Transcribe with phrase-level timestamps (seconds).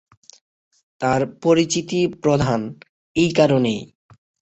[1.01, 2.75] তাঁর পরিচিতি প্রধানত
[3.15, 3.81] এই কারণেই।